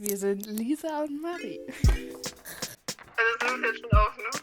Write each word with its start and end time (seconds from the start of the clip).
Wir 0.00 0.16
sind 0.16 0.46
Lisa 0.46 1.02
und 1.02 1.20
Marie. 1.20 1.58
Also 1.66 3.32
das 3.40 3.50
nimmt 3.50 3.64
jetzt 3.64 3.80
schon 3.80 3.90
auf, 3.98 4.16
ne? 4.16 4.40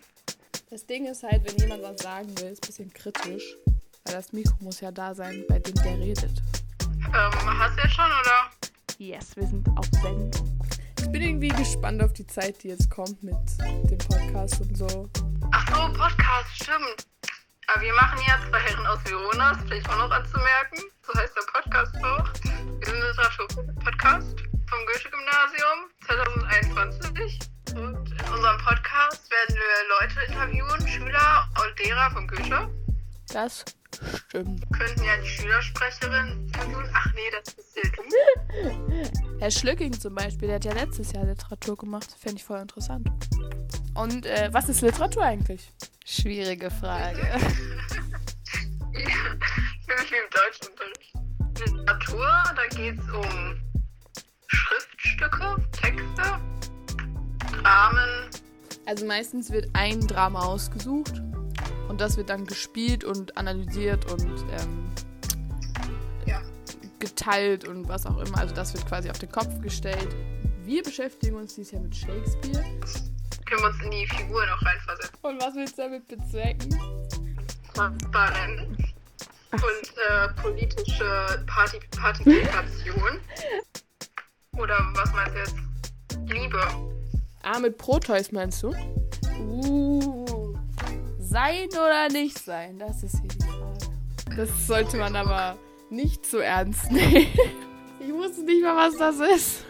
Das 0.70 0.86
Ding 0.86 1.06
ist 1.06 1.24
halt, 1.24 1.46
wenn 1.46 1.58
jemand 1.58 1.82
was 1.82 2.02
sagen 2.02 2.28
will, 2.42 2.52
ist 2.52 2.62
ein 2.62 2.68
bisschen 2.68 2.94
kritisch. 2.94 3.56
Weil 4.04 4.16
das 4.16 4.34
Mikro 4.34 4.54
muss 4.60 4.82
ja 4.82 4.92
da 4.92 5.16
sein, 5.16 5.46
bei 5.48 5.60
dem 5.60 5.76
der 5.76 5.98
redet. 5.98 6.42
Ähm, 7.08 7.58
hast 7.58 7.78
du 7.78 7.84
jetzt 7.84 7.96
schon, 7.96 8.04
oder? 8.04 8.52
Yes, 8.98 9.34
wir 9.38 9.48
sind 9.48 9.66
auf 9.78 9.86
Sendung. 10.02 10.60
Ich 11.00 11.10
bin 11.10 11.22
irgendwie 11.22 11.48
gespannt 11.48 12.04
auf 12.04 12.12
die 12.12 12.28
Zeit, 12.28 12.62
die 12.62 12.68
jetzt 12.68 12.90
kommt 12.90 13.24
mit 13.24 13.38
dem 13.90 13.98
Podcast 13.98 14.60
und 14.60 14.78
so. 14.78 15.10
Ach 15.54 15.68
so, 15.70 15.94
Podcast, 15.98 16.50
stimmt. 16.54 17.08
Aber 17.68 17.82
wir 17.82 17.94
machen 17.94 18.20
ja 18.28 18.38
zwei 18.50 18.60
Herren 18.60 18.86
aus 18.88 19.00
Verona, 19.06 19.58
vielleicht 19.66 19.90
auch 19.90 20.00
noch 20.00 20.12
anzumerken. 20.12 20.80
So 21.08 21.14
heißt 21.14 21.34
der 21.34 21.62
Podcast 21.62 21.96
auch. 22.04 22.34
Wir 22.44 22.88
sind 22.88 23.00
Literatur-Podcast 23.00 24.45
vom 24.86 24.94
Goethe-Gymnasium 24.94 25.90
2021. 26.06 27.40
Und 27.76 28.12
in 28.12 28.34
unserem 28.34 28.58
Podcast 28.58 29.30
werden 29.32 29.56
wir 29.56 29.62
Leute 30.00 30.20
interviewen, 30.32 30.88
Schüler 30.88 31.50
und 31.62 31.80
Lehrer 31.80 32.12
von 32.12 32.28
Goethe. 32.28 32.70
Das 33.28 33.66
stimmt. 34.28 34.64
Könnten 34.72 35.04
ja 35.04 35.18
die 35.18 35.28
Schülersprecherin 35.28 36.48
interviewen. 36.48 36.90
Ach 36.94 37.08
nee, 37.14 37.32
das 37.32 37.54
ist 37.54 37.76
ja 37.76 37.84
Herr 39.40 39.52
Schlücking 39.52 39.94
zum 39.94 40.16
Beispiel, 40.16 40.48
der 40.48 40.56
hat 40.56 40.66
ja 40.66 40.74
letztes 40.74 41.12
Jahr 41.12 41.26
Literatur 41.26 41.78
gemacht. 41.78 42.16
Fände 42.20 42.38
ich 42.38 42.44
voll 42.44 42.60
interessant. 42.60 43.10
Und 43.96 44.26
äh, 44.26 44.50
was 44.52 44.70
ist 44.70 44.82
Literatur 44.82 45.24
eigentlich? 45.24 45.74
Schwierige 46.06 46.70
Frage. 46.70 47.22
ja, 47.22 47.40
für 49.88 49.96
mich 50.02 50.12
wie 50.12 50.16
im 50.16 50.30
Deutschunterricht. 50.32 51.14
Literatur, 51.60 52.44
da 52.56 52.68
geht 52.76 53.00
es 53.00 53.10
um 53.10 53.75
Also 58.86 59.06
meistens 59.06 59.52
wird 59.52 59.70
ein 59.74 60.00
Drama 60.02 60.46
ausgesucht 60.46 61.22
und 61.90 62.02
das 62.02 62.18
wird 62.18 62.30
dann 62.30 62.46
gespielt 62.46 63.04
und 63.04 63.36
analysiert 63.38 64.12
und 64.12 64.28
ähm, 64.60 64.92
Ja. 66.26 66.42
geteilt 67.00 67.68
und 67.68 67.88
was 67.88 68.06
auch 68.06 68.18
immer. 68.20 68.38
Also 68.38 68.54
das 68.54 68.74
wird 68.74 68.86
quasi 68.88 69.10
auf 69.10 69.20
den 69.20 69.32
Kopf 69.32 69.60
gestellt. 69.62 70.16
Wir 70.64 70.84
beschäftigen 70.84 71.36
uns 71.36 71.56
dieses 71.56 71.72
Jahr 71.72 71.82
mit 71.82 71.96
Shakespeare. 71.96 72.64
Können 73.46 73.62
wir 73.62 73.68
uns 73.68 73.84
in 73.84 73.92
die 73.92 74.08
Figur 74.08 74.46
noch 74.48 74.62
reinversetzen. 74.66 75.16
Und 75.22 75.42
was 75.42 75.54
willst 75.56 75.78
du 75.78 75.84
damit 75.84 76.08
bezwecken? 76.08 76.80
Transparenz 77.74 78.78
und 79.52 79.62
äh, 79.62 80.28
politische 80.42 81.44
Parti 81.48 81.80
Partizipation. 81.96 83.20
Ah, 87.48 87.60
mit 87.60 87.78
Proteus 87.78 88.32
meinst 88.32 88.64
du? 88.64 88.74
Uh. 89.38 90.56
Sein 91.20 91.68
oder 91.70 92.10
nicht 92.12 92.40
sein? 92.40 92.80
Das 92.80 93.04
ist 93.04 93.20
hier 93.20 93.30
die 93.30 93.46
Frage. 93.46 94.36
Das 94.36 94.50
sollte 94.66 94.98
man 94.98 95.16
aber 95.16 95.56
nicht 95.92 96.26
zu 96.26 96.40
ernst 96.40 96.92
nehmen. 96.92 97.28
Ich 98.00 98.12
wusste 98.12 98.44
nicht 98.44 98.64
mal, 98.64 98.76
was 98.76 98.98
das 98.98 99.20
ist. 99.20 99.66